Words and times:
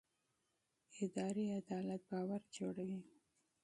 اداري 1.03 1.45
عدالت 1.59 2.01
باور 2.09 2.41
جوړوي 2.57 2.99